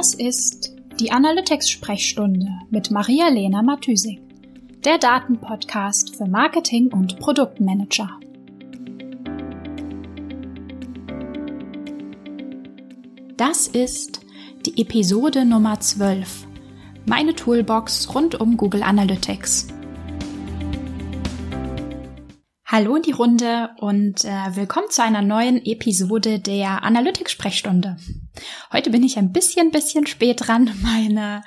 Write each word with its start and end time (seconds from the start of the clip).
Das 0.00 0.14
ist 0.14 0.74
die 0.98 1.12
Analytics-Sprechstunde 1.12 2.48
mit 2.70 2.90
Maria-Lena 2.90 3.60
Matysik, 3.60 4.18
der 4.82 4.96
Datenpodcast 4.96 6.16
für 6.16 6.24
Marketing 6.24 6.90
und 6.90 7.18
Produktmanager. 7.18 8.08
Das 13.36 13.68
ist 13.68 14.22
die 14.64 14.80
Episode 14.80 15.44
Nummer 15.44 15.78
12, 15.78 16.46
meine 17.04 17.34
Toolbox 17.34 18.14
rund 18.14 18.40
um 18.40 18.56
Google 18.56 18.82
Analytics. 18.82 19.68
Hallo 22.80 22.96
in 22.96 23.02
die 23.02 23.12
Runde 23.12 23.68
und 23.76 24.24
äh, 24.24 24.56
willkommen 24.56 24.88
zu 24.88 25.02
einer 25.02 25.20
neuen 25.20 25.62
Episode 25.66 26.38
der 26.38 26.82
Analytics-Sprechstunde. 26.82 27.98
Heute 28.72 28.88
bin 28.88 29.02
ich 29.02 29.18
ein 29.18 29.32
bisschen, 29.32 29.70
bisschen 29.70 30.06
spät 30.06 30.46
dran. 30.46 30.70
Meine 30.80 31.42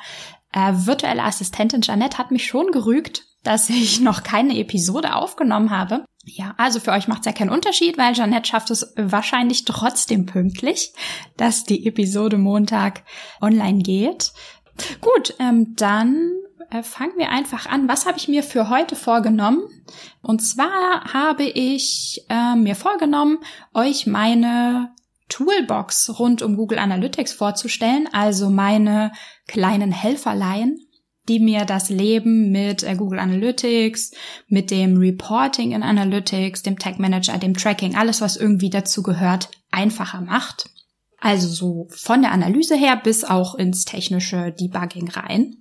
äh, 0.52 0.74
virtuelle 0.86 1.24
Assistentin 1.24 1.82
Janette 1.82 2.20
hat 2.20 2.30
mich 2.30 2.46
schon 2.46 2.68
gerügt, 2.68 3.24
dass 3.42 3.72
ich 3.72 4.00
noch 4.00 4.22
keine 4.22 4.56
Episode 4.60 5.16
aufgenommen 5.16 5.72
habe. 5.72 6.06
Ja, 6.24 6.54
also 6.58 6.80
für 6.80 6.92
euch 6.92 7.08
macht 7.08 7.22
es 7.22 7.26
ja 7.26 7.32
keinen 7.32 7.50
Unterschied, 7.50 7.98
weil 7.98 8.14
Janette 8.14 8.50
schafft 8.50 8.70
es 8.70 8.94
wahrscheinlich 8.96 9.66
trotzdem 9.66 10.28
pünktlich, 10.28 10.94
dass 11.36 11.64
die 11.64 11.88
Episode 11.88 12.38
Montag 12.38 13.06
online 13.42 13.82
geht. 13.82 14.34
Gut, 15.02 15.34
ähm, 15.40 15.74
dann 15.76 16.30
fangen 16.82 17.18
wir 17.18 17.30
einfach 17.30 17.68
an. 17.68 17.88
Was 17.88 18.08
habe 18.08 18.18
ich 18.18 18.28
mir 18.28 18.42
für 18.42 18.70
heute 18.70 18.96
vorgenommen? 18.96 19.62
Und 20.22 20.40
zwar 20.40 21.14
habe 21.14 21.44
ich 21.44 22.26
äh, 22.30 22.56
mir 22.56 22.76
vorgenommen, 22.76 23.38
euch 23.74 24.08
meine 24.08 24.94
Toolbox 25.30 26.20
rund 26.20 26.42
um 26.42 26.56
Google 26.56 26.80
Analytics 26.80 27.34
vorzustellen, 27.34 28.08
also 28.12 28.50
meine 28.50 29.12
kleinen 29.48 29.92
Helferlein, 29.92 30.78
die 31.28 31.40
mir 31.40 31.66
das 31.66 31.90
Leben 31.90 32.52
mit 32.52 32.84
äh, 32.84 32.96
Google 32.96 33.20
Analytics, 33.20 34.12
mit 34.48 34.72
dem 34.72 34.98
Reporting 34.98 35.72
in 35.72 35.84
Analytics, 35.84 36.64
dem 36.64 36.80
Tag 36.80 37.00
Manager, 37.00 37.38
dem 37.38 37.56
Tracking, 37.56 37.96
alles 37.96 38.22
was 38.22 38.36
irgendwie 38.36 38.70
dazu 38.70 39.04
gehört, 39.04 39.50
einfacher 39.72 40.22
macht. 40.22 40.70
Also 41.20 41.48
so 41.48 41.88
von 41.90 42.22
der 42.22 42.34
Analyse 42.34 42.76
her 42.76 42.98
bis 43.02 43.24
auch 43.24 43.56
ins 43.56 43.86
technische 43.86 44.52
Debugging 44.52 45.10
rein. 45.10 45.56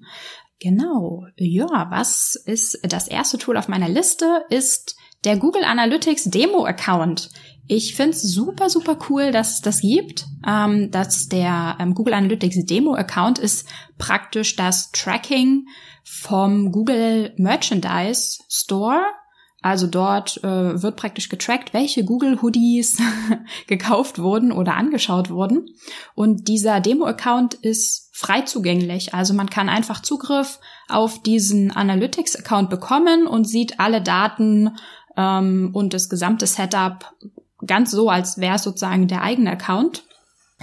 Genau. 0.62 1.26
Ja, 1.36 1.88
was 1.90 2.36
ist 2.36 2.78
das 2.84 3.08
erste 3.08 3.36
Tool 3.36 3.56
auf 3.56 3.66
meiner 3.66 3.88
Liste? 3.88 4.44
Ist 4.48 4.96
der 5.24 5.36
Google 5.36 5.64
Analytics 5.64 6.24
Demo 6.24 6.64
Account. 6.64 7.30
Ich 7.66 7.94
finde 7.94 8.12
es 8.12 8.22
super, 8.22 8.70
super 8.70 8.96
cool, 9.08 9.32
dass 9.32 9.54
es 9.54 9.60
das 9.60 9.80
gibt. 9.80 10.26
Ähm, 10.46 10.90
dass 10.90 11.28
der 11.28 11.76
ähm, 11.80 11.94
Google 11.94 12.14
Analytics 12.14 12.64
Demo 12.66 12.94
Account 12.94 13.38
ist 13.38 13.68
praktisch 13.98 14.56
das 14.56 14.90
Tracking 14.92 15.66
vom 16.04 16.70
Google 16.70 17.32
Merchandise 17.36 18.38
Store 18.48 19.02
also 19.62 19.86
dort 19.86 20.42
äh, 20.42 20.82
wird 20.82 20.96
praktisch 20.96 21.28
getrackt, 21.28 21.72
welche 21.72 22.04
Google 22.04 22.42
Hoodies 22.42 22.98
gekauft 23.68 24.18
wurden 24.18 24.50
oder 24.50 24.74
angeschaut 24.74 25.30
wurden. 25.30 25.70
Und 26.14 26.48
dieser 26.48 26.80
Demo-Account 26.80 27.54
ist 27.54 28.10
frei 28.12 28.42
zugänglich. 28.42 29.14
Also 29.14 29.34
man 29.34 29.48
kann 29.48 29.68
einfach 29.68 30.02
Zugriff 30.02 30.58
auf 30.88 31.22
diesen 31.22 31.70
Analytics-Account 31.70 32.70
bekommen 32.70 33.28
und 33.28 33.44
sieht 33.44 33.78
alle 33.78 34.02
Daten 34.02 34.76
ähm, 35.16 35.70
und 35.72 35.94
das 35.94 36.08
gesamte 36.08 36.46
Setup 36.46 37.14
ganz 37.64 37.92
so, 37.92 38.08
als 38.10 38.38
wäre 38.38 38.56
es 38.56 38.64
sozusagen 38.64 39.06
der 39.06 39.22
eigene 39.22 39.52
Account. 39.52 40.02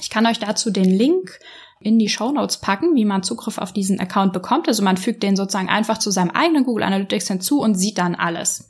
Ich 0.02 0.10
kann 0.10 0.26
euch 0.26 0.40
dazu 0.40 0.72
den 0.72 0.90
Link 0.90 1.40
in 1.80 1.98
die 1.98 2.10
Show 2.10 2.32
Notes 2.32 2.58
packen, 2.58 2.96
wie 2.96 3.06
man 3.06 3.24
Zugriff 3.24 3.58
auf 3.58 3.72
diesen 3.72 4.00
Account 4.00 4.34
bekommt. 4.34 4.68
Also 4.68 4.84
man 4.84 4.98
fügt 4.98 5.24
den 5.24 5.38
sozusagen 5.38 5.70
einfach 5.70 5.98
zu 5.98 6.12
seinem 6.12 6.32
eigenen 6.32 6.66
Google 6.66 6.84
Analytics 6.84 7.28
hinzu 7.28 7.62
und 7.62 7.76
sieht 7.76 7.98
dann 7.98 8.16
alles. 8.16 8.69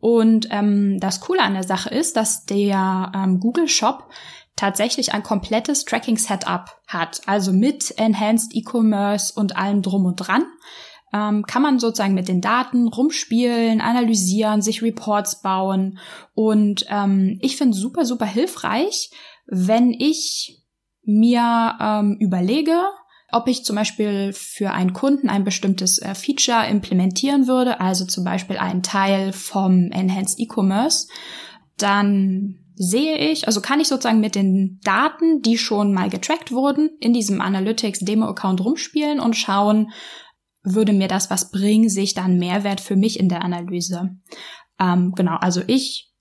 Und 0.00 0.48
ähm, 0.50 0.98
das 1.00 1.20
Coole 1.20 1.42
an 1.42 1.54
der 1.54 1.64
Sache 1.64 1.90
ist, 1.90 2.16
dass 2.16 2.44
der 2.44 3.12
ähm, 3.14 3.40
Google 3.40 3.68
Shop 3.68 4.08
tatsächlich 4.56 5.12
ein 5.12 5.22
komplettes 5.22 5.84
Tracking-Setup 5.84 6.70
hat, 6.86 7.20
also 7.26 7.52
mit 7.52 7.94
Enhanced 7.98 8.54
E-Commerce 8.54 9.32
und 9.34 9.56
allem 9.56 9.82
drum 9.82 10.06
und 10.06 10.16
dran. 10.16 10.46
Ähm, 11.12 11.44
kann 11.44 11.62
man 11.62 11.78
sozusagen 11.78 12.14
mit 12.14 12.28
den 12.28 12.40
Daten 12.40 12.88
rumspielen, 12.88 13.80
analysieren, 13.80 14.62
sich 14.62 14.82
Reports 14.82 15.40
bauen. 15.42 15.98
Und 16.34 16.86
ähm, 16.88 17.38
ich 17.42 17.56
finde 17.56 17.76
super, 17.76 18.04
super 18.04 18.26
hilfreich, 18.26 19.10
wenn 19.46 19.92
ich 19.92 20.62
mir 21.04 21.76
ähm, 21.80 22.16
überlege, 22.18 22.80
ob 23.32 23.48
ich 23.48 23.64
zum 23.64 23.76
Beispiel 23.76 24.32
für 24.32 24.72
einen 24.72 24.92
Kunden 24.92 25.28
ein 25.28 25.44
bestimmtes 25.44 25.98
äh, 25.98 26.14
Feature 26.14 26.66
implementieren 26.68 27.46
würde, 27.46 27.80
also 27.80 28.04
zum 28.04 28.24
Beispiel 28.24 28.56
einen 28.56 28.82
Teil 28.82 29.32
vom 29.32 29.90
Enhanced 29.90 30.38
E-Commerce, 30.38 31.08
dann 31.76 32.58
sehe 32.74 33.16
ich, 33.16 33.46
also 33.46 33.60
kann 33.60 33.80
ich 33.80 33.88
sozusagen 33.88 34.20
mit 34.20 34.34
den 34.34 34.80
Daten, 34.84 35.40
die 35.40 35.58
schon 35.58 35.92
mal 35.92 36.10
getrackt 36.10 36.52
wurden, 36.52 36.90
in 37.00 37.12
diesem 37.12 37.40
Analytics 37.40 38.00
Demo 38.00 38.26
Account 38.26 38.60
rumspielen 38.60 39.18
und 39.18 39.34
schauen, 39.34 39.90
würde 40.62 40.92
mir 40.92 41.08
das 41.08 41.30
was 41.30 41.50
bringen, 41.50 41.88
sehe 41.88 42.04
ich 42.04 42.14
Mehrwert 42.38 42.80
für 42.80 42.96
mich 42.96 43.18
in 43.18 43.28
der 43.28 43.42
Analyse. 43.42 44.10
Ähm, 44.78 45.12
genau, 45.16 45.36
also 45.36 45.62
ich 45.66 46.12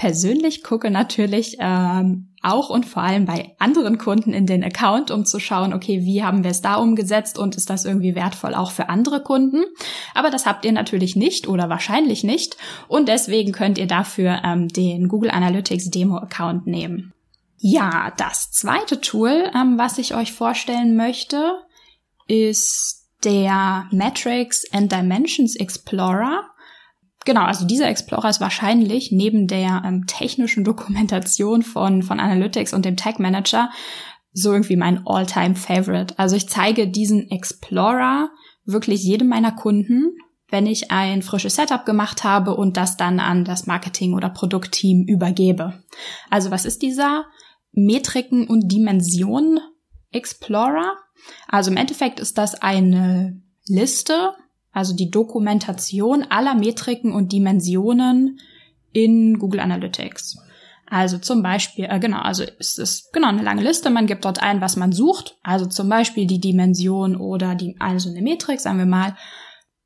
persönlich 0.00 0.62
gucke 0.62 0.90
natürlich 0.90 1.58
ähm, 1.60 2.30
auch 2.40 2.70
und 2.70 2.86
vor 2.86 3.02
allem 3.02 3.26
bei 3.26 3.54
anderen 3.58 3.98
Kunden 3.98 4.32
in 4.32 4.46
den 4.46 4.64
Account, 4.64 5.10
um 5.10 5.26
zu 5.26 5.38
schauen, 5.38 5.74
okay, 5.74 6.06
wie 6.06 6.24
haben 6.24 6.42
wir 6.42 6.50
es 6.50 6.62
da 6.62 6.76
umgesetzt 6.76 7.38
und 7.38 7.54
ist 7.54 7.68
das 7.68 7.84
irgendwie 7.84 8.14
wertvoll 8.14 8.54
auch 8.54 8.70
für 8.70 8.88
andere 8.88 9.22
Kunden. 9.22 9.62
Aber 10.14 10.30
das 10.30 10.46
habt 10.46 10.64
ihr 10.64 10.72
natürlich 10.72 11.16
nicht 11.16 11.48
oder 11.48 11.68
wahrscheinlich 11.68 12.24
nicht 12.24 12.56
und 12.88 13.08
deswegen 13.08 13.52
könnt 13.52 13.76
ihr 13.76 13.86
dafür 13.86 14.40
ähm, 14.42 14.68
den 14.68 15.06
Google 15.06 15.30
Analytics 15.30 15.90
Demo 15.90 16.16
Account 16.16 16.66
nehmen. 16.66 17.12
Ja, 17.58 18.10
das 18.16 18.50
zweite 18.52 19.02
Tool, 19.02 19.50
ähm, 19.54 19.76
was 19.76 19.98
ich 19.98 20.14
euch 20.14 20.32
vorstellen 20.32 20.96
möchte, 20.96 21.58
ist 22.26 23.06
der 23.22 23.86
Metrics 23.90 24.64
and 24.72 24.90
Dimensions 24.90 25.56
Explorer. 25.56 26.50
Genau, 27.24 27.42
also 27.42 27.66
dieser 27.66 27.88
Explorer 27.88 28.30
ist 28.30 28.40
wahrscheinlich 28.40 29.12
neben 29.12 29.46
der 29.46 29.82
ähm, 29.84 30.06
technischen 30.06 30.64
Dokumentation 30.64 31.62
von, 31.62 32.02
von 32.02 32.20
Analytics 32.20 32.72
und 32.72 32.84
dem 32.84 32.96
Tag 32.96 33.18
Manager 33.18 33.70
so 34.32 34.52
irgendwie 34.52 34.76
mein 34.76 35.06
All-Time 35.06 35.56
Favorite. 35.56 36.18
Also 36.18 36.36
ich 36.36 36.48
zeige 36.48 36.88
diesen 36.88 37.30
Explorer 37.30 38.30
wirklich 38.64 39.02
jedem 39.02 39.28
meiner 39.28 39.52
Kunden, 39.52 40.16
wenn 40.48 40.66
ich 40.66 40.90
ein 40.90 41.22
frisches 41.22 41.56
Setup 41.56 41.84
gemacht 41.84 42.24
habe 42.24 42.56
und 42.56 42.76
das 42.76 42.96
dann 42.96 43.20
an 43.20 43.44
das 43.44 43.66
Marketing- 43.66 44.14
oder 44.14 44.30
Produktteam 44.30 45.04
übergebe. 45.06 45.82
Also 46.28 46.50
was 46.50 46.64
ist 46.64 46.82
dieser 46.82 47.26
Metriken- 47.72 48.48
und 48.48 48.70
Dimensionen 48.70 49.60
Explorer? 50.12 50.96
Also 51.48 51.70
im 51.70 51.76
Endeffekt 51.76 52.20
ist 52.20 52.38
das 52.38 52.54
eine 52.60 53.42
Liste 53.66 54.32
also 54.72 54.94
die 54.94 55.10
Dokumentation 55.10 56.24
aller 56.28 56.54
Metriken 56.54 57.12
und 57.12 57.32
Dimensionen 57.32 58.40
in 58.92 59.38
Google 59.38 59.60
Analytics. 59.60 60.38
Also 60.90 61.18
zum 61.18 61.42
Beispiel, 61.42 61.86
äh, 61.88 62.00
genau, 62.00 62.18
also 62.18 62.44
es 62.58 62.76
ist 62.76 63.12
genau 63.12 63.28
eine 63.28 63.42
lange 63.42 63.62
Liste. 63.62 63.90
Man 63.90 64.06
gibt 64.06 64.24
dort 64.24 64.42
ein, 64.42 64.60
was 64.60 64.76
man 64.76 64.92
sucht. 64.92 65.38
Also 65.42 65.66
zum 65.66 65.88
Beispiel 65.88 66.26
die 66.26 66.40
Dimension 66.40 67.16
oder 67.16 67.54
die, 67.54 67.76
also 67.78 68.10
eine 68.10 68.22
Metrik, 68.22 68.60
sagen 68.60 68.78
wir 68.78 68.86
mal, 68.86 69.16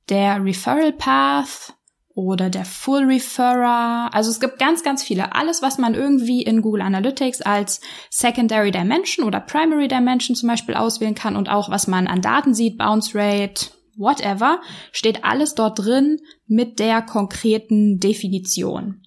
der 0.08 0.42
Referral 0.42 0.92
Path 0.92 1.74
oder 2.14 2.48
der 2.48 2.64
Full 2.64 3.04
Referrer. 3.04 4.14
Also 4.14 4.30
es 4.30 4.40
gibt 4.40 4.58
ganz, 4.58 4.82
ganz 4.82 5.02
viele. 5.02 5.34
Alles, 5.34 5.60
was 5.60 5.76
man 5.76 5.94
irgendwie 5.94 6.42
in 6.42 6.62
Google 6.62 6.82
Analytics 6.82 7.42
als 7.42 7.82
Secondary 8.08 8.70
Dimension 8.70 9.26
oder 9.26 9.40
Primary 9.40 9.88
Dimension 9.88 10.34
zum 10.34 10.48
Beispiel 10.48 10.74
auswählen 10.74 11.14
kann 11.14 11.36
und 11.36 11.50
auch 11.50 11.70
was 11.70 11.86
man 11.86 12.06
an 12.06 12.22
Daten 12.22 12.54
sieht, 12.54 12.78
Bounce 12.78 13.14
Rate, 13.14 13.66
whatever, 13.96 14.60
steht 14.92 15.24
alles 15.24 15.54
dort 15.54 15.78
drin 15.78 16.18
mit 16.46 16.78
der 16.78 17.02
konkreten 17.02 17.98
Definition. 17.98 19.02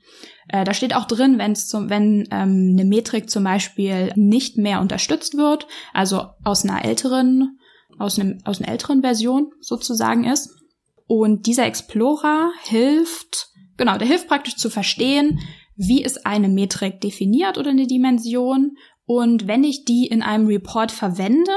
Äh, 0.47 0.63
da 0.63 0.73
steht 0.73 0.95
auch 0.95 1.05
drin, 1.05 1.37
wenn's 1.37 1.67
zum, 1.67 1.89
wenn 1.89 2.27
ähm, 2.31 2.75
eine 2.77 2.85
Metrik 2.85 3.29
zum 3.29 3.43
Beispiel 3.43 4.11
nicht 4.15 4.57
mehr 4.57 4.81
unterstützt 4.81 5.37
wird, 5.37 5.67
also 5.93 6.27
aus 6.43 6.63
einer 6.63 6.85
älteren, 6.85 7.59
aus, 7.99 8.19
einem, 8.19 8.39
aus 8.45 8.61
einer 8.61 8.71
älteren 8.71 9.01
Version 9.01 9.51
sozusagen 9.59 10.23
ist. 10.23 10.55
Und 11.07 11.47
dieser 11.47 11.65
Explorer 11.65 12.51
hilft, 12.63 13.49
genau, 13.77 13.97
der 13.97 14.07
hilft 14.07 14.27
praktisch 14.27 14.55
zu 14.55 14.69
verstehen, 14.69 15.39
wie 15.75 16.03
ist 16.03 16.25
eine 16.25 16.49
Metrik 16.49 17.01
definiert 17.01 17.57
oder 17.57 17.69
eine 17.69 17.87
Dimension. 17.87 18.77
Und 19.05 19.47
wenn 19.47 19.63
ich 19.63 19.85
die 19.85 20.07
in 20.07 20.21
einem 20.21 20.47
Report 20.47 20.91
verwende, 20.91 21.53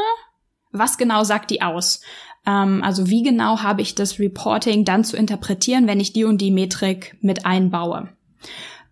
was 0.73 0.99
genau 0.99 1.25
sagt 1.25 1.51
die 1.51 1.63
aus? 1.63 2.01
Ähm, 2.47 2.83
also 2.83 3.09
wie 3.09 3.23
genau 3.23 3.63
habe 3.63 3.83
ich 3.83 3.95
das 3.95 4.19
Reporting 4.19 4.85
dann 4.85 5.05
zu 5.05 5.17
interpretieren, 5.17 5.87
wenn 5.87 6.01
ich 6.01 6.13
die 6.13 6.25
und 6.25 6.41
die 6.41 6.51
Metrik 6.51 7.17
mit 7.21 7.47
einbaue. 7.47 8.09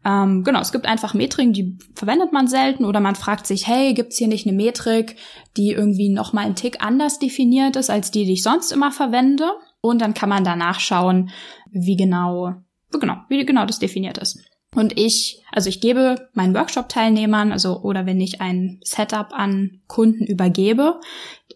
Ähm, 0.04 0.44
genau, 0.44 0.60
es 0.60 0.72
gibt 0.72 0.86
einfach 0.86 1.12
Metriken, 1.14 1.52
die 1.52 1.76
verwendet 1.94 2.32
man 2.32 2.46
selten 2.46 2.84
oder 2.84 3.00
man 3.00 3.16
fragt 3.16 3.46
sich, 3.46 3.66
hey, 3.66 3.94
gibt's 3.94 4.16
hier 4.16 4.28
nicht 4.28 4.46
eine 4.46 4.56
Metrik, 4.56 5.16
die 5.56 5.70
irgendwie 5.70 6.08
noch 6.08 6.32
mal 6.32 6.44
einen 6.44 6.54
Tick 6.54 6.82
anders 6.84 7.18
definiert 7.18 7.76
ist 7.76 7.90
als 7.90 8.10
die, 8.10 8.24
die 8.24 8.34
ich 8.34 8.42
sonst 8.42 8.70
immer 8.70 8.92
verwende? 8.92 9.50
Und 9.80 10.00
dann 10.00 10.14
kann 10.14 10.28
man 10.28 10.44
da 10.44 10.56
nachschauen, 10.56 11.30
wie 11.70 11.96
genau, 11.96 12.54
genau, 12.90 13.16
wie 13.28 13.44
genau 13.44 13.66
das 13.66 13.78
definiert 13.78 14.18
ist. 14.18 14.38
Und 14.74 14.98
ich, 14.98 15.42
also 15.50 15.68
ich 15.68 15.80
gebe 15.80 16.28
meinen 16.34 16.54
Workshop-Teilnehmern, 16.54 17.52
also 17.52 17.80
oder 17.80 18.06
wenn 18.06 18.20
ich 18.20 18.40
ein 18.40 18.80
Setup 18.82 19.28
an 19.32 19.80
Kunden 19.86 20.24
übergebe, 20.24 21.00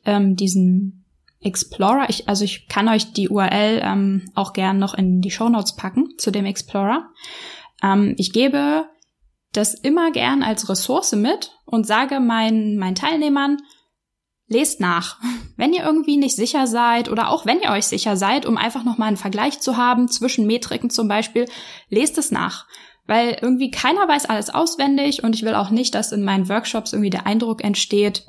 ähm, 0.05 0.35
diesen 0.35 1.02
Explorer, 1.43 2.09
ich, 2.09 2.29
also 2.29 2.45
ich 2.45 2.69
kann 2.69 2.89
euch 2.89 3.13
die 3.13 3.29
URL 3.29 3.81
ähm, 3.83 4.31
auch 4.35 4.53
gern 4.53 4.79
noch 4.79 4.95
in 4.95 5.21
die 5.21 5.31
Show 5.31 5.49
Notes 5.49 5.77
packen 5.77 6.11
zu 6.19 6.31
dem 6.31 6.47
Explorer. 6.47 7.09
Ähm, 7.83 8.15
ich 8.17 8.33
gebe 8.33 8.87
das 9.53 9.75
immer 9.75 10.11
gern 10.13 10.43
als 10.43 10.69
Ressource 10.69 11.13
mit 11.13 11.53
und 11.65 11.87
sage 11.87 12.21
meinen, 12.21 12.79
meinen 12.79 12.95
Teilnehmern, 12.95 13.59
lest 14.47 14.81
nach. 14.81 15.19
Wenn 15.57 15.73
ihr 15.73 15.85
irgendwie 15.85 16.17
nicht 16.17 16.37
sicher 16.37 16.67
seid 16.67 17.11
oder 17.11 17.29
auch 17.29 17.47
wenn 17.47 17.61
ihr 17.61 17.71
euch 17.71 17.87
sicher 17.87 18.17
seid, 18.17 18.47
um 18.47 18.57
einfach 18.57 18.85
nochmal 18.85 19.09
einen 19.09 19.17
Vergleich 19.17 19.61
zu 19.61 19.77
haben 19.77 20.09
zwischen 20.09 20.47
Metriken 20.47 20.91
zum 20.91 21.09
Beispiel, 21.09 21.47
lest 21.89 22.19
es 22.19 22.31
nach. 22.31 22.67
Weil 23.07 23.39
irgendwie 23.41 23.71
keiner 23.71 24.09
weiß 24.09 24.27
alles 24.27 24.51
auswendig 24.51 25.23
und 25.23 25.35
ich 25.35 25.43
will 25.43 25.55
auch 25.55 25.71
nicht, 25.71 25.95
dass 25.95 26.13
in 26.13 26.25
meinen 26.25 26.49
Workshops 26.49 26.93
irgendwie 26.93 27.11
der 27.11 27.27
Eindruck 27.27 27.63
entsteht, 27.63 28.25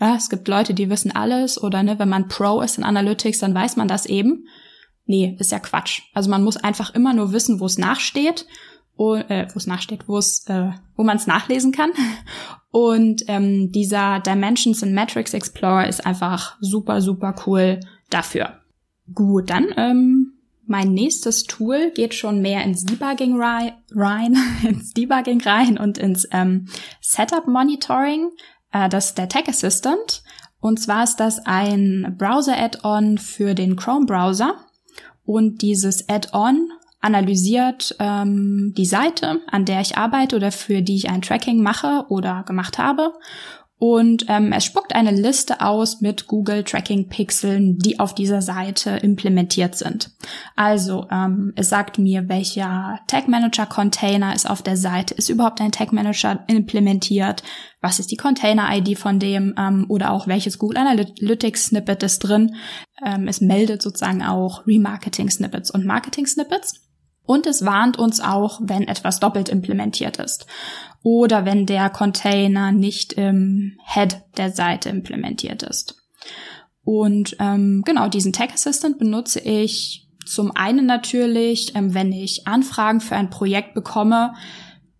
ja, 0.00 0.14
es 0.16 0.28
gibt 0.28 0.48
Leute, 0.48 0.74
die 0.74 0.90
wissen 0.90 1.14
alles 1.14 1.62
oder 1.62 1.82
ne, 1.82 1.98
wenn 1.98 2.08
man 2.08 2.28
Pro 2.28 2.60
ist 2.60 2.78
in 2.78 2.84
Analytics, 2.84 3.38
dann 3.38 3.54
weiß 3.54 3.76
man 3.76 3.88
das 3.88 4.06
eben. 4.06 4.46
Nee, 5.06 5.36
ist 5.38 5.52
ja 5.52 5.58
Quatsch. 5.58 6.02
Also 6.14 6.28
man 6.30 6.44
muss 6.44 6.56
einfach 6.56 6.94
immer 6.94 7.14
nur 7.14 7.32
wissen, 7.32 7.60
wo 7.60 7.66
es 7.66 7.78
nachsteht 7.78 8.46
äh, 8.98 9.46
wo 9.52 9.56
es 9.56 9.66
nachsteht, 9.66 10.08
wo 10.08 10.18
äh, 10.18 10.72
wo 10.96 11.04
man 11.04 11.16
es 11.16 11.26
nachlesen 11.26 11.72
kann. 11.72 11.90
Und 12.70 13.22
ähm, 13.28 13.72
dieser 13.72 14.20
Dimensions 14.20 14.82
and 14.82 14.92
Metrics 14.92 15.34
Explorer 15.34 15.88
ist 15.88 16.04
einfach 16.04 16.56
super, 16.60 17.00
super 17.00 17.34
cool 17.46 17.80
dafür. 18.10 18.60
Gut, 19.14 19.48
dann 19.48 19.68
ähm, 19.76 20.32
mein 20.66 20.92
nächstes 20.92 21.44
Tool 21.44 21.92
geht 21.94 22.12
schon 22.12 22.42
mehr 22.42 22.62
ins 22.62 22.84
Debugging 22.84 23.40
rein, 23.40 24.36
ins 24.68 24.92
Debugging 24.92 25.40
rein 25.40 25.78
und 25.78 25.96
ins 25.96 26.28
ähm, 26.30 26.66
Setup 27.00 27.46
Monitoring. 27.46 28.28
Äh, 28.72 28.88
das 28.88 29.06
ist 29.06 29.18
der 29.18 29.28
Tech 29.28 29.48
Assistant. 29.48 30.22
Und 30.60 30.80
zwar 30.80 31.04
ist 31.04 31.16
das 31.16 31.44
ein 31.46 32.16
Browser-Add-on 32.18 33.18
für 33.18 33.54
den 33.54 33.76
Chrome-Browser. 33.76 34.54
Und 35.24 35.62
dieses 35.62 36.08
Add-on 36.08 36.70
analysiert 37.00 37.94
ähm, 38.00 38.74
die 38.76 38.86
Seite, 38.86 39.40
an 39.50 39.64
der 39.64 39.80
ich 39.80 39.96
arbeite 39.96 40.34
oder 40.34 40.50
für 40.50 40.82
die 40.82 40.96
ich 40.96 41.10
ein 41.10 41.22
Tracking 41.22 41.62
mache 41.62 42.06
oder 42.08 42.42
gemacht 42.44 42.78
habe. 42.78 43.12
Und 43.80 44.26
ähm, 44.28 44.52
es 44.52 44.64
spuckt 44.64 44.92
eine 44.92 45.12
Liste 45.12 45.60
aus 45.60 46.00
mit 46.00 46.26
Google 46.26 46.64
Tracking 46.64 47.08
Pixeln, 47.08 47.78
die 47.78 48.00
auf 48.00 48.12
dieser 48.12 48.42
Seite 48.42 48.90
implementiert 48.90 49.76
sind. 49.76 50.10
Also 50.56 51.06
ähm, 51.12 51.52
es 51.54 51.68
sagt 51.68 51.96
mir, 51.96 52.28
welcher 52.28 52.98
Tag 53.06 53.28
Manager 53.28 53.66
Container 53.66 54.34
ist 54.34 54.50
auf 54.50 54.62
der 54.62 54.76
Seite, 54.76 55.14
ist 55.14 55.28
überhaupt 55.28 55.60
ein 55.60 55.70
Tag 55.70 55.92
Manager 55.92 56.44
implementiert, 56.48 57.44
was 57.80 58.00
ist 58.00 58.10
die 58.10 58.16
Container-ID 58.16 58.98
von 58.98 59.20
dem 59.20 59.54
ähm, 59.56 59.86
oder 59.88 60.10
auch 60.10 60.26
welches 60.26 60.58
Google 60.58 60.78
Analytics 60.78 61.66
Snippet 61.66 62.02
ist 62.02 62.18
drin. 62.18 62.56
Ähm, 63.06 63.28
es 63.28 63.40
meldet 63.40 63.80
sozusagen 63.80 64.24
auch 64.24 64.66
Remarketing 64.66 65.30
Snippets 65.30 65.70
und 65.70 65.86
Marketing 65.86 66.26
Snippets. 66.26 66.80
Und 67.22 67.46
es 67.46 67.64
warnt 67.64 67.98
uns 67.98 68.20
auch, 68.20 68.58
wenn 68.64 68.88
etwas 68.88 69.20
doppelt 69.20 69.50
implementiert 69.50 70.16
ist 70.16 70.46
oder 71.02 71.44
wenn 71.44 71.66
der 71.66 71.90
Container 71.90 72.72
nicht 72.72 73.14
im 73.14 73.78
Head 73.84 74.22
der 74.36 74.50
Seite 74.50 74.88
implementiert 74.88 75.62
ist. 75.62 75.96
Und 76.82 77.36
ähm, 77.38 77.82
genau 77.84 78.08
diesen 78.08 78.32
Tag 78.32 78.52
Assistant 78.52 78.98
benutze 78.98 79.40
ich 79.40 80.08
zum 80.26 80.52
einen 80.54 80.86
natürlich, 80.86 81.74
ähm, 81.74 81.94
wenn 81.94 82.12
ich 82.12 82.46
Anfragen 82.46 83.00
für 83.00 83.16
ein 83.16 83.30
Projekt 83.30 83.74
bekomme, 83.74 84.34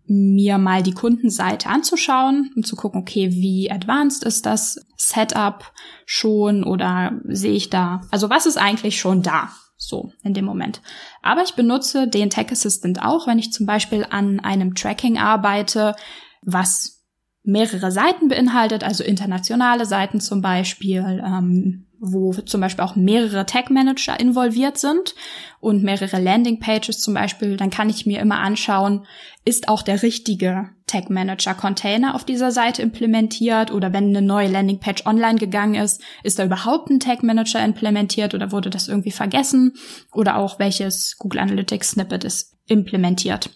mir 0.05 0.57
mal 0.57 0.81
die 0.81 0.93
Kundenseite 0.93 1.69
anzuschauen 1.69 2.51
und 2.55 2.65
zu 2.65 2.75
gucken, 2.75 3.01
okay, 3.01 3.31
wie 3.31 3.69
advanced 3.71 4.23
ist 4.23 4.45
das 4.45 4.83
Setup 4.97 5.71
schon 6.05 6.63
oder 6.63 7.19
sehe 7.25 7.53
ich 7.53 7.69
da, 7.69 8.01
also 8.09 8.29
was 8.29 8.47
ist 8.47 8.57
eigentlich 8.57 8.99
schon 8.99 9.21
da? 9.21 9.49
So, 9.81 10.11
in 10.23 10.33
dem 10.33 10.43
Moment. 10.43 10.81
Aber 11.21 11.41
ich 11.41 11.53
benutze 11.53 12.05
den 12.05 12.29
Tech 12.29 12.51
Assistant 12.51 13.01
auch, 13.01 13.27
wenn 13.27 13.39
ich 13.39 13.53
zum 13.53 13.65
Beispiel 13.65 14.05
an 14.09 14.41
einem 14.41 14.75
Tracking 14.75 15.17
arbeite, 15.17 15.95
was 16.41 17.05
mehrere 17.43 17.89
Seiten 17.89 18.27
beinhaltet, 18.27 18.83
also 18.83 19.05
internationale 19.05 19.85
Seiten 19.85 20.19
zum 20.19 20.41
Beispiel, 20.41 21.23
ähm, 21.25 21.87
wo 21.97 22.33
zum 22.33 22.59
Beispiel 22.59 22.83
auch 22.83 22.97
mehrere 22.97 23.45
Tag 23.45 23.69
Manager 23.69 24.19
involviert 24.19 24.77
sind 24.77 25.15
und 25.61 25.81
mehrere 25.81 26.19
Landing 26.19 26.59
Pages 26.59 26.99
zum 26.99 27.13
Beispiel, 27.13 27.55
dann 27.55 27.69
kann 27.69 27.89
ich 27.89 28.05
mir 28.05 28.19
immer 28.19 28.39
anschauen, 28.39 29.05
ist 29.45 29.69
auch 29.69 29.81
der 29.81 30.03
richtige 30.03 30.69
Tag 30.89 31.09
Manager 31.09 31.53
Container 31.53 32.15
auf 32.15 32.25
dieser 32.25 32.51
Seite 32.51 32.81
implementiert 32.81 33.71
oder 33.71 33.93
wenn 33.93 34.09
eine 34.09 34.21
neue 34.21 34.49
Landing 34.49 34.79
Page 34.79 35.05
online 35.05 35.37
gegangen 35.37 35.75
ist, 35.75 36.01
ist 36.23 36.39
da 36.39 36.45
überhaupt 36.45 36.89
ein 36.89 36.99
Tag 36.99 37.23
Manager 37.23 37.63
implementiert 37.63 38.33
oder 38.33 38.51
wurde 38.51 38.69
das 38.69 38.87
irgendwie 38.87 39.11
vergessen 39.11 39.73
oder 40.11 40.37
auch 40.37 40.59
welches 40.59 41.17
Google 41.17 41.41
Analytics 41.41 41.91
Snippet 41.91 42.23
ist 42.23 42.55
implementiert. 42.65 43.51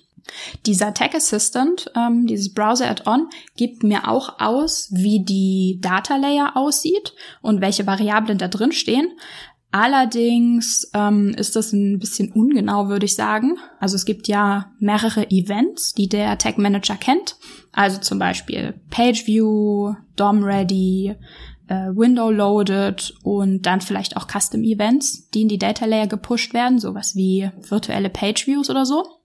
Dieser 0.66 0.94
Tag 0.94 1.16
Assistant, 1.16 1.92
ähm, 1.96 2.28
dieses 2.28 2.54
Browser 2.54 2.90
Add-on, 2.90 3.28
gibt 3.58 3.84
mir 3.84 4.08
auch 4.08 4.40
aus, 4.40 4.90
wie 4.92 5.24
die 5.24 5.80
Data 5.82 6.16
Layer 6.16 6.56
aussieht 6.56 7.14
und 7.42 7.62
welche 7.62 7.86
Variablen 7.86 8.38
da 8.38 8.48
drin 8.48 8.72
stehen. 8.72 9.08
Allerdings 9.76 10.88
ähm, 10.94 11.34
ist 11.36 11.56
das 11.56 11.74
ein 11.74 11.98
bisschen 11.98 12.32
ungenau, 12.32 12.90
würde 12.90 13.08
ich 13.08 13.16
sagen. 13.16 13.58
Also 13.80 13.96
es 13.96 14.06
gibt 14.06 14.28
ja 14.28 14.72
mehrere 14.78 15.32
Events, 15.32 15.96
die 15.96 16.08
der 16.08 16.38
Tag 16.38 16.60
Manager 16.60 16.96
kennt. 16.96 17.38
Also 17.72 18.00
zum 18.00 18.20
Beispiel 18.20 18.76
Page 18.92 19.26
View, 19.26 19.96
DOM 20.16 20.44
Ready, 20.44 21.16
äh, 21.68 21.88
Window 21.88 22.30
Loaded 22.30 23.16
und 23.24 23.64
dann 23.64 23.82
vielleicht 23.82 24.16
auch 24.16 24.28
Custom 24.28 24.64
Events, 24.64 25.28
die 25.32 25.42
in 25.42 25.48
die 25.48 25.58
Data 25.58 25.86
Layer 25.86 26.06
gepusht 26.06 26.54
werden, 26.54 26.78
sowas 26.78 27.16
wie 27.16 27.50
virtuelle 27.68 28.12
Page 28.12 28.46
Views 28.46 28.70
oder 28.70 28.86
so. 28.86 29.23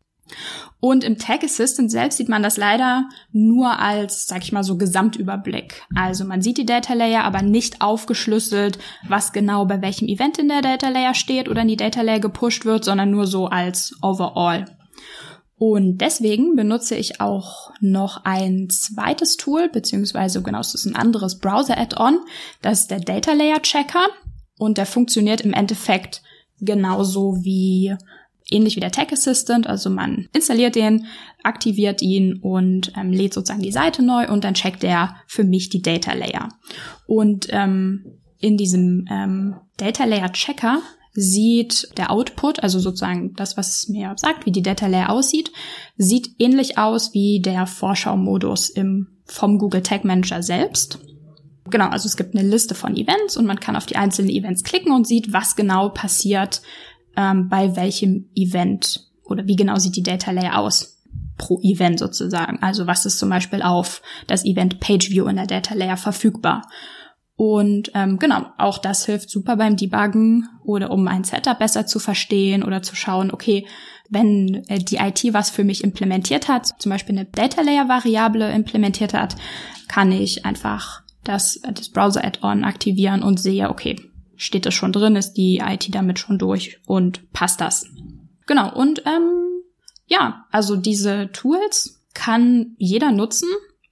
Und 0.81 1.03
im 1.03 1.19
Tag 1.19 1.43
Assistant 1.43 1.91
selbst 1.91 2.19
sieht 2.19 2.29
man 2.29 2.43
das 2.43 2.57
leider 2.57 3.09
nur 3.33 3.81
als, 3.81 4.27
sag 4.27 4.45
ich 4.45 4.53
mal, 4.53 4.63
so 4.63 4.77
Gesamtüberblick. 4.77 5.83
Also 5.95 6.25
man 6.25 6.41
sieht 6.41 6.59
die 6.59 6.67
Data 6.67 6.95
Layer, 6.95 7.25
aber 7.25 7.43
nicht 7.43 7.81
aufgeschlüsselt, 7.81 8.79
was 9.09 9.33
genau 9.33 9.65
bei 9.65 9.83
welchem 9.83 10.07
Event 10.07 10.39
in 10.39 10.49
der 10.49 10.63
Data 10.63 10.89
Layer 10.89 11.15
steht 11.15 11.49
oder 11.49 11.63
in 11.63 11.69
die 11.69 11.77
Data 11.77 12.03
Layer 12.03 12.21
gepusht 12.21 12.65
wird, 12.65 12.85
sondern 12.85 13.11
nur 13.11 13.27
so 13.27 13.47
als 13.47 13.97
Overall. 14.03 14.67
Und 15.57 15.99
deswegen 15.99 16.55
benutze 16.55 16.95
ich 16.95 17.21
auch 17.21 17.73
noch 17.81 18.25
ein 18.25 18.69
zweites 18.71 19.37
Tool, 19.37 19.69
beziehungsweise 19.69 20.41
genau, 20.41 20.61
es 20.61 20.75
ist 20.75 20.87
ein 20.87 20.95
anderes 20.95 21.39
Browser-Add-on. 21.39 22.21
Das 22.63 22.83
ist 22.83 22.91
der 22.93 23.01
Data 23.01 23.33
Layer 23.33 23.61
Checker. 23.61 24.07
Und 24.57 24.79
der 24.79 24.87
funktioniert 24.87 25.41
im 25.41 25.53
Endeffekt 25.53 26.23
genauso 26.61 27.39
wie 27.43 27.97
ähnlich 28.51 28.77
wie 28.77 28.81
der 28.81 28.91
Tech 28.91 29.13
Assistant. 29.13 29.67
Also 29.67 29.91
man 29.91 30.29
installiert 30.33 30.75
den, 30.75 31.07
aktiviert 31.43 32.03
ihn 32.03 32.41
und 32.41 32.93
ähm, 32.97 33.13
lädt 33.13 33.35
sozusagen 33.35 33.63
die 33.63 33.73
Seite 33.73 34.03
neu 34.03 34.29
und 34.29 34.45
dann 34.45 34.55
checkt 34.55 34.85
er 34.85 35.17
für 35.27 35.45
mich 35.45 35.69
die 35.69 35.83
Data 35.83 36.13
Layer. 36.13 36.49
Und 37.07 37.49
ähm, 37.51 38.05
in 38.39 38.57
diesem 38.57 39.07
ähm, 39.11 39.57
Data 39.77 40.05
Layer 40.05 40.33
Checker 40.33 40.81
sieht 41.13 41.89
der 41.97 42.11
Output, 42.11 42.63
also 42.63 42.79
sozusagen 42.79 43.35
das, 43.35 43.57
was 43.57 43.79
es 43.79 43.89
mir 43.89 44.15
sagt, 44.17 44.47
wie 44.47 44.53
die 44.53 44.63
Data 44.63 44.87
Layer 44.87 45.11
aussieht, 45.11 45.51
sieht 45.97 46.31
ähnlich 46.39 46.79
aus 46.79 47.13
wie 47.13 47.41
der 47.41 47.67
Vorschau-Modus 47.67 48.71
im, 48.71 49.09
vom 49.25 49.59
Google 49.59 49.83
Tag 49.83 50.05
Manager 50.05 50.43
selbst. 50.43 51.01
Genau, 51.71 51.89
also 51.89 52.07
es 52.07 52.17
gibt 52.17 52.35
eine 52.35 52.49
Liste 52.49 52.75
von 52.75 52.97
Events 52.97 53.37
und 53.37 53.47
man 53.47 53.61
kann 53.61 53.77
auf 53.77 53.87
die 53.87 53.97
einzelnen 53.97 54.31
Events 54.31 54.63
klicken 54.63 54.93
und 54.93 55.07
sieht, 55.07 55.33
was 55.33 55.57
genau 55.57 55.89
passiert 55.91 56.63
ähm, 57.19 57.49
bei 57.49 57.75
welchem 57.75 58.31
Event 58.37 59.11
oder 59.25 59.47
wie 59.47 59.57
genau 59.57 59.77
sieht 59.77 59.97
die 59.97 60.03
Data 60.05 60.31
Layer 60.31 60.59
aus 60.59 61.03
pro 61.37 61.61
Event 61.63 61.99
sozusagen. 61.99 62.63
Also 62.63 62.87
was 62.87 63.05
ist 63.05 63.19
zum 63.19 63.29
Beispiel 63.29 63.61
auf 63.63 64.03
das 64.27 64.45
Event 64.45 64.81
Page 64.81 65.11
View 65.11 65.27
in 65.27 65.37
der 65.37 65.47
Data 65.47 65.75
Layer 65.75 65.97
verfügbar. 65.97 66.63
Und 67.37 67.91
ähm, 67.95 68.19
genau, 68.19 68.47
auch 68.57 68.79
das 68.79 69.07
hilft 69.07 69.31
super 69.31 69.57
beim 69.57 69.77
Debuggen 69.77 70.49
oder 70.65 70.91
um 70.91 71.07
ein 71.07 71.25
Setup 71.25 71.59
besser 71.59 71.87
zu 71.87 71.99
verstehen 71.99 72.65
oder 72.65 72.83
zu 72.83 72.97
schauen, 72.97 73.31
okay, 73.31 73.67
wenn 74.09 74.65
äh, 74.69 74.79
die 74.79 74.97
IT 74.97 75.23
was 75.33 75.51
für 75.51 75.63
mich 75.63 75.85
implementiert 75.85 76.49
hat, 76.49 76.81
zum 76.81 76.91
Beispiel 76.91 77.17
eine 77.17 77.27
Data 77.27 77.63
Layer 77.63 77.89
Variable 77.89 78.51
implementiert 78.53 79.15
hat, 79.15 79.37
kann 79.87 80.11
ich 80.11 80.45
einfach 80.45 81.03
das, 81.23 81.61
das 81.75 81.91
Browser 81.91 82.25
Add-on 82.25 82.65
aktivieren 82.65 83.23
und 83.23 83.39
sehe, 83.39 83.71
okay, 83.71 83.97
steht 84.39 84.65
das 84.65 84.75
schon 84.75 84.93
drin, 84.93 85.17
ist 85.17 85.35
die 85.35 85.59
IT 85.59 85.95
damit 85.95 86.19
schon 86.19 86.39
durch 86.39 86.81
und 86.87 87.31
passt 87.33 87.61
das. 87.61 87.87
Genau, 88.47 88.75
und 88.75 89.03
ähm, 89.05 89.63
ja, 90.07 90.47
also 90.51 90.77
diese 90.77 91.31
Tools 91.33 92.01
kann 92.15 92.75
jeder 92.79 93.13
nutzen 93.13 93.49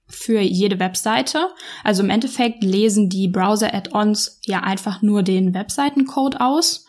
für 0.07 0.39
jede 0.39 0.79
Webseite. 0.79 1.49
Also 1.83 2.01
im 2.01 2.09
Endeffekt 2.09 2.63
lesen 2.63 3.09
die 3.09 3.27
Browser-Add-ons 3.27 4.39
ja 4.45 4.61
einfach 4.61 5.01
nur 5.01 5.21
den 5.21 5.53
Webseitencode 5.53 6.39
aus. 6.41 6.85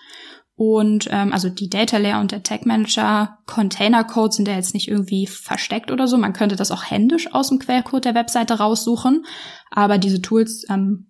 Und 0.54 1.08
ähm, 1.12 1.32
also 1.32 1.48
die 1.48 1.70
Data 1.70 1.98
Layer 1.98 2.20
und 2.20 2.32
der 2.32 2.42
Tag 2.42 2.66
Manager 2.66 3.38
Container 3.46 4.02
Code 4.02 4.34
sind 4.34 4.48
ja 4.48 4.54
jetzt 4.54 4.74
nicht 4.74 4.88
irgendwie 4.88 5.26
versteckt 5.26 5.92
oder 5.92 6.08
so. 6.08 6.18
Man 6.18 6.32
könnte 6.32 6.56
das 6.56 6.72
auch 6.72 6.84
händisch 6.90 7.32
aus 7.32 7.50
dem 7.50 7.60
Quellcode 7.60 8.06
der 8.06 8.14
Webseite 8.14 8.54
raussuchen. 8.54 9.24
Aber 9.70 9.98
diese 9.98 10.20
Tools 10.20 10.64
ähm, 10.68 11.06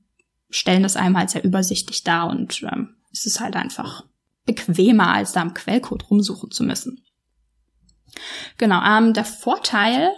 stellen 0.50 0.82
das 0.82 0.96
einem 0.96 1.16
halt 1.16 1.30
sehr 1.30 1.44
übersichtlich 1.44 2.04
dar 2.04 2.28
und 2.28 2.62
ähm, 2.62 2.96
es 3.12 3.26
ist 3.26 3.40
halt 3.40 3.56
einfach 3.56 4.04
bequemer, 4.46 5.12
als 5.12 5.32
da 5.32 5.42
im 5.42 5.54
Quellcode 5.54 6.10
rumsuchen 6.10 6.50
zu 6.50 6.64
müssen. 6.64 7.02
Genau, 8.56 8.82
ähm, 8.82 9.12
der 9.12 9.24
Vorteil 9.24 10.10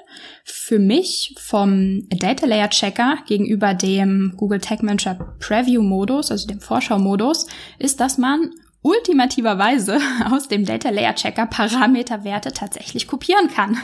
für 0.44 0.78
mich 0.78 1.34
vom 1.38 2.08
Data 2.08 2.46
Layer 2.46 2.70
Checker 2.70 3.18
gegenüber 3.26 3.74
dem 3.74 4.34
Google 4.36 4.60
Tag 4.60 4.82
Manager 4.82 5.14
Preview 5.40 5.82
Modus, 5.82 6.30
also 6.30 6.46
dem 6.46 6.60
Vorschau-Modus, 6.60 7.46
ist, 7.78 8.00
dass 8.00 8.16
man 8.16 8.50
ultimativerweise 8.82 9.98
aus 10.30 10.48
dem 10.48 10.64
Data 10.64 10.90
Layer 10.90 11.14
Checker 11.14 11.46
Parameterwerte 11.46 12.52
tatsächlich 12.52 13.06
kopieren 13.06 13.48
kann. 13.48 13.76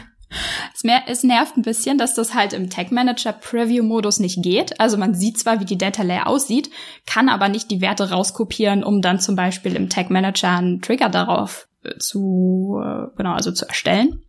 Es, 1.06 1.22
nervt 1.22 1.56
ein 1.56 1.62
bisschen, 1.62 1.98
dass 1.98 2.14
das 2.14 2.34
halt 2.34 2.52
im 2.52 2.68
Tag 2.68 2.92
Manager 2.92 3.32
Preview 3.32 3.82
Modus 3.82 4.18
nicht 4.18 4.42
geht. 4.42 4.78
Also 4.80 4.96
man 4.96 5.14
sieht 5.14 5.38
zwar, 5.38 5.60
wie 5.60 5.64
die 5.64 5.78
Data 5.78 6.02
Layer 6.02 6.26
aussieht, 6.26 6.70
kann 7.06 7.28
aber 7.28 7.48
nicht 7.48 7.70
die 7.70 7.80
Werte 7.80 8.10
rauskopieren, 8.10 8.84
um 8.84 9.02
dann 9.02 9.20
zum 9.20 9.36
Beispiel 9.36 9.76
im 9.76 9.88
Tag 9.88 10.10
Manager 10.10 10.50
einen 10.50 10.82
Trigger 10.82 11.08
darauf 11.08 11.68
äh, 11.84 11.96
zu, 11.98 12.80
äh, 12.82 13.06
genau, 13.16 13.32
also 13.32 13.52
zu 13.52 13.66
erstellen. 13.66 14.22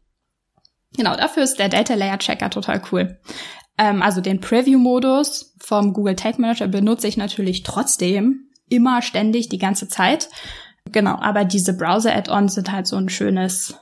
Genau, 0.96 1.16
dafür 1.16 1.44
ist 1.44 1.60
der 1.60 1.70
Data 1.70 1.96
Layer 1.96 2.18
Checker 2.18 2.50
total 2.50 2.82
cool. 2.92 3.20
Ähm, 3.78 4.02
also 4.02 4.22
den 4.22 4.40
Preview 4.40 4.80
Modus 4.80 5.56
vom 5.60 5.94
Google 5.94 6.16
Tag 6.16 6.40
Manager 6.40 6.68
benutze 6.68 7.08
ich 7.08 7.18
natürlich 7.18 7.64
trotzdem 7.64 8.50
immer 8.70 9.02
ständig 9.02 9.50
die 9.50 9.60
ganze 9.60 9.88
Zeit. 9.88 10.30
Genau, 10.92 11.18
aber 11.20 11.46
diese 11.46 11.76
Browser 11.76 12.16
Add-ons 12.16 12.56
sind 12.56 12.72
halt 12.72 12.88
so 12.88 12.96
ein 12.96 13.10
schönes 13.10 13.76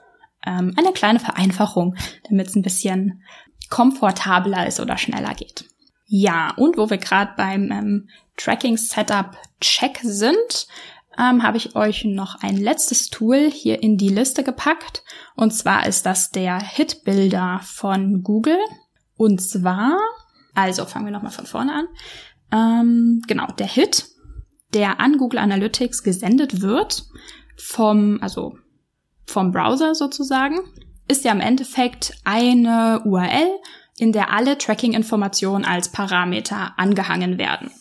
ähm, 0.45 0.73
eine 0.77 0.91
kleine 0.93 1.19
Vereinfachung, 1.19 1.95
damit 2.29 2.47
es 2.47 2.55
ein 2.55 2.61
bisschen 2.61 3.23
komfortabler 3.69 4.67
ist 4.67 4.79
oder 4.79 4.97
schneller 4.97 5.33
geht. 5.33 5.65
Ja, 6.07 6.53
und 6.57 6.77
wo 6.77 6.89
wir 6.89 6.97
gerade 6.97 7.33
beim 7.35 7.71
ähm, 7.71 8.09
Tracking 8.37 8.77
Setup 8.77 9.37
Check 9.59 9.99
sind, 10.03 10.67
ähm, 11.17 11.43
habe 11.43 11.57
ich 11.57 11.75
euch 11.75 12.05
noch 12.05 12.41
ein 12.41 12.57
letztes 12.57 13.09
Tool 13.09 13.49
hier 13.49 13.81
in 13.81 13.97
die 13.97 14.09
Liste 14.09 14.43
gepackt. 14.43 15.03
Und 15.35 15.51
zwar 15.51 15.87
ist 15.87 16.05
das 16.05 16.29
der 16.29 16.59
Hit 16.59 17.03
Builder 17.05 17.61
von 17.63 18.21
Google. 18.21 18.59
Und 19.17 19.41
zwar, 19.41 19.97
also 20.53 20.85
fangen 20.85 21.05
wir 21.05 21.11
nochmal 21.11 21.31
von 21.31 21.45
vorne 21.45 21.73
an. 21.73 21.87
Ähm, 22.51 23.21
genau, 23.27 23.47
der 23.57 23.67
Hit, 23.67 24.07
der 24.73 24.99
an 24.99 25.17
Google 25.17 25.39
Analytics 25.39 26.03
gesendet 26.03 26.61
wird, 26.61 27.05
vom, 27.57 28.19
also 28.21 28.57
vom 29.25 29.51
Browser 29.51 29.95
sozusagen, 29.95 30.59
ist 31.07 31.23
ja 31.23 31.31
im 31.31 31.41
Endeffekt 31.41 32.13
eine 32.23 33.01
URL, 33.05 33.49
in 33.97 34.11
der 34.11 34.33
alle 34.33 34.57
Tracking-Informationen 34.57 35.65
als 35.65 35.91
Parameter 35.91 36.73
angehangen 36.77 37.37
werden. 37.37 37.71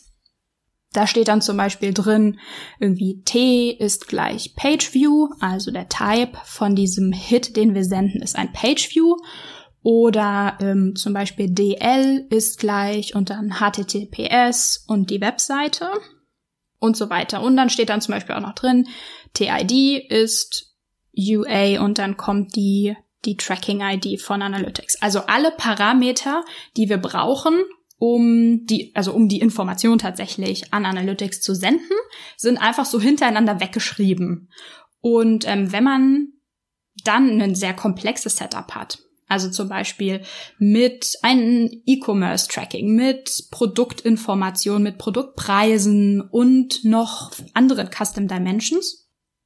Da 0.93 1.09
steht 1.09 1.27
dann 1.27 1.43
zum 1.43 1.57
Beispiel 1.57 1.93
drin, 1.93 2.39
irgendwie 2.79 3.23
T 3.25 3.71
ist 3.71 4.07
gleich 4.07 4.55
PageView, 4.55 5.29
also 5.41 5.73
der 5.73 5.89
Type 5.89 6.39
von 6.45 6.77
diesem 6.77 7.13
Hit, 7.13 7.57
den 7.57 7.75
wir 7.75 7.85
senden, 7.85 8.23
ist 8.23 8.37
ein 8.37 8.53
PageView. 8.53 9.17
Oder 9.83 10.57
ähm, 10.63 10.95
zum 10.97 11.13
Beispiel 11.13 11.51
DL 11.51 12.27
ist 12.31 12.59
gleich 12.59 13.15
und 13.15 13.29
dann 13.29 13.57
HTTPS 13.59 14.85
und 14.87 15.11
die 15.11 15.21
Webseite 15.21 15.89
und 16.79 16.97
so 16.97 17.11
weiter. 17.11 17.43
Und 17.43 17.57
dann 17.57 17.69
steht 17.69 17.91
dann 17.91 18.01
zum 18.01 18.15
Beispiel 18.15 18.35
auch 18.37 18.41
noch 18.41 18.55
drin, 18.55 18.87
TID 19.35 20.11
ist 20.11 20.74
UA 21.16 21.83
und 21.83 21.99
dann 21.99 22.16
kommt 22.16 22.56
die, 22.56 22.97
die 23.25 23.37
Tracking-ID 23.37 24.21
von 24.21 24.42
Analytics. 24.42 25.00
Also 25.02 25.21
alle 25.21 25.50
Parameter, 25.50 26.44
die 26.76 26.88
wir 26.88 26.99
brauchen, 26.99 27.62
um 27.99 28.66
die, 28.66 28.94
also 28.94 29.12
um 29.12 29.28
die 29.28 29.40
Information 29.40 29.99
tatsächlich 29.99 30.73
an 30.75 30.85
Analytics 30.85 31.40
zu 31.40 31.54
senden, 31.54 31.97
sind 32.37 32.59
einfach 32.59 32.85
so 32.85 33.00
hintereinander 33.00 33.61
weggeschrieben. 33.61 34.50
Und 35.00 35.47
ähm, 35.47 35.73
wenn 35.73 35.85
man 35.85 36.28
dann 37.04 37.40
ein 37.40 37.54
sehr 37.54 37.75
komplexes 37.75 38.37
Setup 38.37 38.75
hat, 38.75 38.99
also 39.26 39.50
zum 39.50 39.68
Beispiel 39.68 40.21
mit 40.59 41.16
einem 41.23 41.71
E-Commerce-Tracking, 41.87 42.94
mit 42.94 43.49
Produktinformation, 43.50 44.83
mit 44.83 44.99
Produktpreisen 44.99 46.21
und 46.21 46.85
noch 46.85 47.33
anderen 47.54 47.90
Custom 47.90 48.28
Dimensions, 48.28 49.04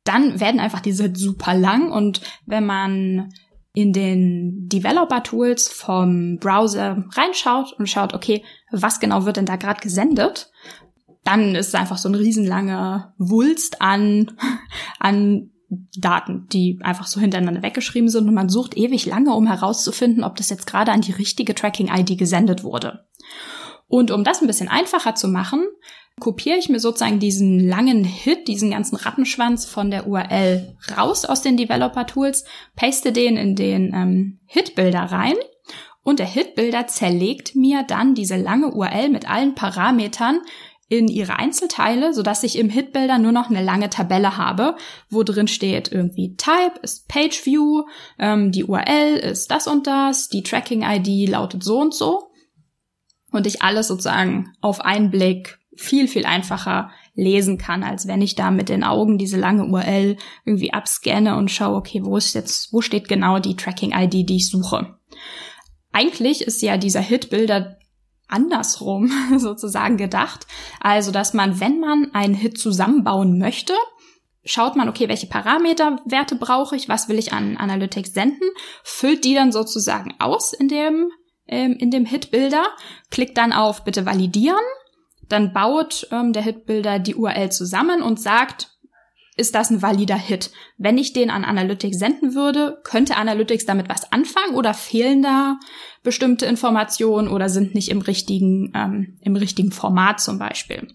dann 0.09 0.41
werden 0.41 0.61
einfach 0.61 0.81
diese 0.81 1.15
super 1.15 1.55
lang 1.55 1.93
und 1.93 2.23
wenn 2.47 2.65
man 2.65 3.33
in 3.75 3.93
den 3.93 4.69
Developer-Tools 4.69 5.69
vom 5.69 6.39
Browser 6.39 7.05
reinschaut 7.13 7.75
und 7.75 7.89
schaut, 7.89 8.15
okay, 8.15 8.43
was 8.73 8.99
genau 8.99 9.25
wird 9.25 9.37
denn 9.37 9.47
da 9.47 9.57
gerade 9.57 9.81
gesendet, 9.81 10.51
dann 11.25 11.55
ist 11.55 11.69
es 11.69 11.75
einfach 11.75 11.99
so 11.99 12.09
ein 12.09 12.15
riesenlanger 12.15 13.15
Wulst 13.19 13.83
an, 13.83 14.33
an 14.99 15.51
Daten, 15.69 16.47
die 16.51 16.81
einfach 16.83 17.07
so 17.07 17.21
hintereinander 17.21 17.63
weggeschrieben 17.63 18.09
sind 18.09 18.27
und 18.27 18.35
man 18.35 18.49
sucht 18.49 18.77
ewig 18.77 19.05
lange, 19.05 19.35
um 19.35 19.47
herauszufinden, 19.47 20.25
ob 20.25 20.37
das 20.37 20.49
jetzt 20.49 20.67
gerade 20.67 20.91
an 20.91 21.03
die 21.03 21.13
richtige 21.13 21.55
Tracking-ID 21.55 22.19
gesendet 22.19 22.65
wurde. 22.65 23.07
Und 23.87 24.11
um 24.11 24.25
das 24.25 24.41
ein 24.41 24.47
bisschen 24.47 24.69
einfacher 24.69 25.15
zu 25.15 25.29
machen, 25.29 25.67
kopiere 26.21 26.59
ich 26.59 26.69
mir 26.69 26.81
sozusagen 26.81 27.19
diesen 27.19 27.61
langen 27.61 28.05
Hit, 28.05 28.49
diesen 28.49 28.71
ganzen 28.71 28.97
Rattenschwanz 28.97 29.65
von 29.65 29.91
der 29.91 30.07
URL 30.07 30.77
raus 30.97 31.25
aus 31.25 31.43
den 31.43 31.57
Developer 31.57 32.07
Tools, 32.07 32.45
paste 32.77 33.13
den 33.13 33.37
in 33.37 33.55
den 33.57 33.93
ähm, 33.95 34.41
Hit-Builder 34.47 35.01
rein 35.03 35.35
und 36.03 36.21
der 36.21 36.27
Hit-Builder 36.27 36.87
zerlegt 36.87 37.55
mir 37.55 37.83
dann 37.83 38.15
diese 38.15 38.37
lange 38.37 38.73
URL 38.73 39.11
mit 39.11 39.31
allen 39.31 39.55
Parametern 39.55 40.41
in 40.89 41.07
ihre 41.07 41.39
Einzelteile, 41.39 42.15
so 42.15 42.23
dass 42.23 42.45
ich 42.45 42.59
im 42.59 42.71
Hit-Builder 42.71 43.19
nur 43.19 43.33
noch 43.33 43.51
eine 43.51 43.63
lange 43.63 43.91
Tabelle 43.91 44.39
habe, 44.39 44.77
wo 45.11 45.23
drin 45.23 45.49
steht 45.49 45.93
irgendwie 45.93 46.35
Type 46.37 46.81
ist 46.81 47.09
Page 47.09 47.45
View, 47.45 47.85
ähm, 48.19 48.53
die 48.53 48.65
URL 48.65 49.17
ist 49.17 49.51
das 49.51 49.67
und 49.67 49.87
das, 49.87 50.31
die 50.31 50.43
Tracking-ID 50.43 51.29
lautet 51.29 51.63
so 51.63 51.79
und 51.79 51.93
so. 51.93 52.31
Und 53.31 53.47
ich 53.47 53.61
alles 53.61 53.89
sozusagen 53.89 54.55
auf 54.63 54.81
einen 54.81 55.11
Blick 55.11 55.59
viel, 55.79 56.09
viel 56.09 56.27
einfacher 56.27 56.91
lesen 57.15 57.57
kann, 57.57 57.83
als 57.83 58.07
wenn 58.07 58.21
ich 58.21 58.35
da 58.35 58.51
mit 58.51 58.69
den 58.69 58.85
Augen 58.85 59.17
diese 59.17 59.39
lange 59.39 59.65
URL 59.65 60.17
irgendwie 60.45 60.73
abscanne 60.73 61.37
und 61.37 61.51
schaue, 61.51 61.77
okay, 61.77 62.01
wo 62.05 62.17
ist 62.17 62.35
jetzt, 62.35 62.73
wo 62.73 62.81
steht 62.81 63.09
genau 63.09 63.39
die 63.39 63.57
Tracking-ID, 63.57 64.29
die 64.29 64.37
ich 64.37 64.51
suche. 64.51 64.99
Eigentlich 65.93 66.43
ist 66.43 66.63
ja 66.63 66.77
dieser 66.77 67.01
Hit-Bilder 67.01 67.79
andersrum 68.29 69.11
sozusagen 69.39 69.97
gedacht. 69.97 70.47
Also, 70.81 71.13
dass 71.13 71.33
man, 71.33 71.61
wenn 71.61 71.81
man 71.81 72.11
einen 72.13 72.35
Hit 72.35 72.59
zusammenbauen 72.59 73.39
möchte, 73.39 73.75
schaut 74.45 74.77
man, 74.77 74.89
okay, 74.89 75.09
welche 75.09 75.27
Parameterwerte 75.27 76.37
brauche 76.37 76.77
ich, 76.77 76.89
was 76.89 77.09
will 77.09 77.19
ich 77.19 77.33
an 77.33 77.57
Analytics 77.57 78.15
senden, 78.15 78.49
füllt 78.83 79.25
die 79.25 79.35
dann 79.35 79.53
sozusagen 79.53 80.15
aus 80.19 80.53
in 80.53 80.69
dem, 80.69 81.11
ähm, 81.47 81.77
in 81.79 81.91
dem 81.91 82.05
Hit-Bilder, 82.05 82.65
klickt 83.11 83.39
dann 83.39 83.53
auf 83.53 83.85
bitte 83.85 84.07
validieren 84.07 84.65
dann 85.29 85.53
baut 85.53 86.09
ähm, 86.11 86.33
der 86.33 86.43
Hitbuilder 86.43 86.99
die 86.99 87.15
URL 87.15 87.51
zusammen 87.51 88.03
und 88.03 88.21
sagt, 88.21 88.79
ist 89.37 89.55
das 89.55 89.71
ein 89.71 89.83
valider 89.83 90.17
Hit? 90.17 90.51
Wenn 90.79 90.99
ich 90.99 91.13
den 91.13 91.31
an 91.31 91.45
Analytics 91.45 91.99
senden 91.99 92.35
würde, 92.35 92.81
könnte 92.83 93.17
Analytics 93.17 93.67
damit 93.67 93.89
was 93.89 94.13
anfangen 94.13 94.57
oder 94.57 94.75
fehlen 94.75 95.23
da 95.23 95.61
bestimmte 96.03 96.47
Informationen 96.47 97.29
oder 97.29 97.49
sind 97.49 97.75
nicht 97.75 97.91
im 97.91 98.01
richtigen, 98.01 98.73
ähm, 98.75 99.17
im 99.21 99.37
richtigen 99.37 99.71
Format 99.71 100.21
zum 100.21 100.39
Beispiel? 100.39 100.89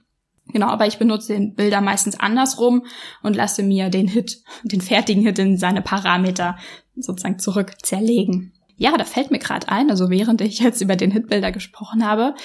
Genau, 0.48 0.68
aber 0.68 0.88
ich 0.88 0.98
benutze 0.98 1.34
den 1.34 1.56
Bilder 1.56 1.80
meistens 1.80 2.20
andersrum 2.20 2.86
und 3.22 3.36
lasse 3.36 3.64
mir 3.64 3.90
den 3.90 4.10
Hit, 4.10 4.44
den 4.64 4.82
fertigen 4.82 5.24
Hit 5.24 5.40
in 5.40 5.58
seine 5.58 5.82
Parameter 5.82 6.58
sozusagen 6.98 7.40
zurück 7.40 7.74
zerlegen. 7.82 8.52
Ja, 8.76 8.98
da 8.98 9.06
fällt 9.06 9.32
mir 9.32 9.40
gerade 9.40 9.70
ein, 9.70 9.90
also 9.90 10.10
während 10.10 10.42
ich 10.42 10.60
jetzt 10.60 10.82
über 10.82 10.98
den 10.98 11.12
Hitbilder 11.12 11.52
gesprochen 11.54 12.06
habe, 12.06 12.36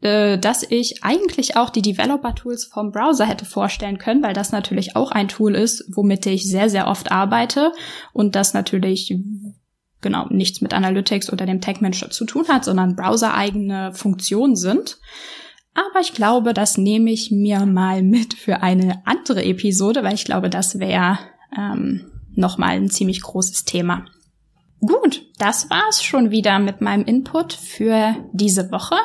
äh, 0.00 0.38
dass 0.38 0.62
ich 0.62 1.02
eigentlich 1.02 1.56
auch 1.56 1.70
die 1.70 1.82
Developer-Tools 1.82 2.66
vom 2.66 2.92
Browser 2.92 3.26
hätte 3.26 3.44
vorstellen 3.44 3.98
können, 3.98 4.22
weil 4.22 4.34
das 4.34 4.52
natürlich 4.52 4.96
auch 4.96 5.10
ein 5.10 5.28
Tool 5.28 5.54
ist, 5.54 5.84
womit 5.94 6.26
ich 6.26 6.48
sehr, 6.48 6.70
sehr 6.70 6.86
oft 6.86 7.10
arbeite 7.10 7.72
und 8.12 8.36
das 8.36 8.54
natürlich 8.54 9.14
genau 10.00 10.26
nichts 10.30 10.60
mit 10.60 10.74
Analytics 10.74 11.32
oder 11.32 11.46
dem 11.46 11.60
Tag 11.60 11.80
Manager 11.80 12.10
zu 12.10 12.24
tun 12.24 12.46
hat, 12.48 12.64
sondern 12.64 12.94
browser-eigene 12.94 13.92
Funktionen 13.92 14.54
sind. 14.54 14.98
Aber 15.74 16.00
ich 16.00 16.12
glaube, 16.12 16.54
das 16.54 16.78
nehme 16.78 17.10
ich 17.10 17.30
mir 17.30 17.66
mal 17.66 18.02
mit 18.02 18.34
für 18.34 18.62
eine 18.62 19.02
andere 19.06 19.44
Episode, 19.44 20.02
weil 20.02 20.14
ich 20.14 20.24
glaube, 20.24 20.50
das 20.50 20.78
wäre 20.78 21.18
ähm, 21.56 22.10
nochmal 22.34 22.76
ein 22.76 22.90
ziemlich 22.90 23.22
großes 23.22 23.64
Thema. 23.64 24.06
Gut, 24.80 25.26
das 25.38 25.70
war's 25.70 26.04
schon 26.04 26.30
wieder 26.30 26.58
mit 26.58 26.80
meinem 26.80 27.04
Input 27.04 27.52
für 27.52 28.14
diese 28.32 28.70
Woche. 28.70 28.96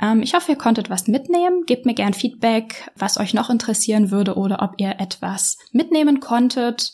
Ähm, 0.00 0.22
ich 0.22 0.34
hoffe, 0.34 0.52
ihr 0.52 0.58
konntet 0.58 0.90
was 0.90 1.08
mitnehmen. 1.08 1.64
Gebt 1.66 1.86
mir 1.86 1.94
gern 1.94 2.12
Feedback, 2.12 2.90
was 2.96 3.18
euch 3.18 3.32
noch 3.32 3.48
interessieren 3.48 4.10
würde 4.10 4.34
oder 4.34 4.62
ob 4.62 4.74
ihr 4.76 4.96
etwas 4.98 5.56
mitnehmen 5.72 6.20
konntet. 6.20 6.92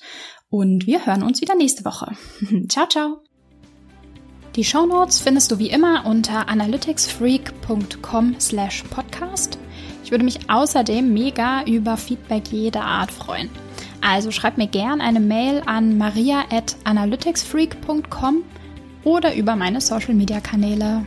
Und 0.51 0.87
wir 0.87 1.07
hören 1.07 1.23
uns 1.23 1.41
wieder 1.41 1.57
nächste 1.57 1.85
Woche. 1.85 2.13
ciao, 2.69 2.87
ciao. 2.87 3.23
Die 4.55 4.65
Shownotes 4.65 5.21
findest 5.21 5.51
du 5.51 5.59
wie 5.59 5.71
immer 5.71 6.05
unter 6.05 6.49
analyticsfreak.com 6.49 8.37
slash 8.39 8.85
podcast. 8.85 9.59
Ich 10.05 10.11
würde 10.11 10.25
mich 10.25 10.51
außerdem 10.51 11.13
mega 11.13 11.65
über 11.65 11.97
Feedback 11.97 12.49
jeder 12.53 12.85
Art 12.85 13.11
freuen. 13.11 13.49
Also 14.03 14.33
schreib 14.33 14.59
mir 14.59 14.67
gern 14.67 15.01
eine 15.01 15.21
Mail 15.21 15.63
an 15.65 15.97
maria 15.97 16.45
at 16.51 16.77
analyticsfreak.com 16.85 18.43
oder 19.05 19.35
über 19.35 19.57
meine 19.57 19.81
Social 19.81 20.15
Media 20.15 20.41
Kanäle. 20.41 21.07